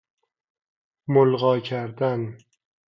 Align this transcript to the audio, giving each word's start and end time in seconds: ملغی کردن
ملغی 1.07 1.61
کردن 1.61 2.37